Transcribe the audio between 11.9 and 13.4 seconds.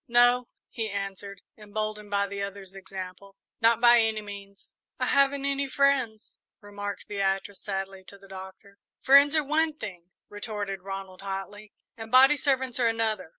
"and body servants are another.